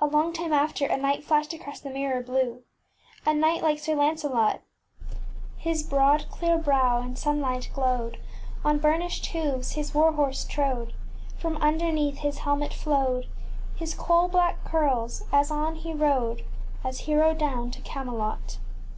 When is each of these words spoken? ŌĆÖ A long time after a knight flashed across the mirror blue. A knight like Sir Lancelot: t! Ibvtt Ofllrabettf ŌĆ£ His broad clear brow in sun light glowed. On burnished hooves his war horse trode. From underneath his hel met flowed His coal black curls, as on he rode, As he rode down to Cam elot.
ŌĆÖ 0.00 0.08
A 0.08 0.10
long 0.10 0.32
time 0.32 0.52
after 0.54 0.86
a 0.86 0.96
knight 0.96 1.22
flashed 1.22 1.52
across 1.52 1.80
the 1.80 1.90
mirror 1.90 2.22
blue. 2.22 2.62
A 3.26 3.34
knight 3.34 3.60
like 3.62 3.78
Sir 3.78 3.94
Lancelot: 3.94 4.62
t! 4.62 4.62
Ibvtt 4.62 5.10
Ofllrabettf 5.10 5.12
ŌĆ£ 5.12 5.18
His 5.58 5.82
broad 5.82 6.28
clear 6.30 6.56
brow 6.56 7.02
in 7.02 7.14
sun 7.16 7.42
light 7.42 7.70
glowed. 7.74 8.18
On 8.64 8.78
burnished 8.78 9.26
hooves 9.26 9.72
his 9.72 9.92
war 9.92 10.12
horse 10.12 10.46
trode. 10.46 10.94
From 11.36 11.58
underneath 11.58 12.20
his 12.20 12.38
hel 12.38 12.56
met 12.56 12.72
flowed 12.72 13.26
His 13.76 13.92
coal 13.92 14.28
black 14.28 14.64
curls, 14.64 15.24
as 15.30 15.50
on 15.50 15.74
he 15.74 15.92
rode, 15.92 16.42
As 16.82 17.00
he 17.00 17.14
rode 17.14 17.36
down 17.36 17.70
to 17.72 17.82
Cam 17.82 18.08
elot. 18.08 18.56